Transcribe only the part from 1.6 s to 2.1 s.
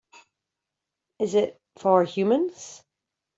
for